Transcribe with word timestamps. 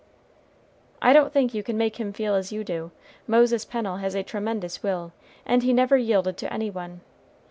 "I 0.99 1.13
don't 1.13 1.31
think 1.31 1.53
you 1.53 1.61
can 1.61 1.77
make 1.77 1.99
him 1.99 2.11
feel 2.11 2.33
as 2.33 2.51
you 2.51 2.63
do. 2.63 2.89
Moses 3.27 3.65
Pennel 3.65 3.97
has 3.97 4.15
a 4.15 4.23
tremendous 4.23 4.81
will, 4.81 5.13
and 5.45 5.61
he 5.61 5.73
never 5.73 5.95
yielded 5.95 6.37
to 6.37 6.51
any 6.51 6.71
one. 6.71 7.01